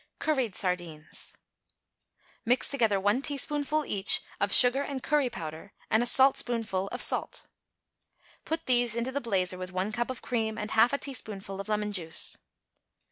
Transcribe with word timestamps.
=Curried 0.17 0.55
Sardines.= 0.55 1.35
Mix 2.43 2.69
together 2.69 2.99
one 2.99 3.21
teaspoonful, 3.21 3.85
each, 3.85 4.21
of 4.39 4.51
sugar 4.51 4.81
and 4.81 5.03
curry 5.03 5.29
powder 5.29 5.73
and 5.91 6.01
a 6.01 6.07
saltspoonful 6.07 6.87
of 6.87 7.03
salt. 7.03 7.45
Put 8.43 8.65
these 8.65 8.95
into 8.95 9.11
the 9.11 9.21
blazer 9.21 9.59
with 9.59 9.71
one 9.71 9.91
cup 9.91 10.09
of 10.09 10.23
cream 10.23 10.57
and 10.57 10.71
half 10.71 10.91
a 10.91 10.97
teaspoonful 10.97 11.61
of 11.61 11.69
lemon 11.69 11.91
juice. 11.91 12.35